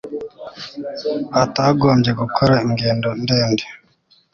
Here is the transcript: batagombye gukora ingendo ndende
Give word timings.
batagombye 1.33 2.11
gukora 2.21 2.55
ingendo 2.65 3.09
ndende 3.21 3.65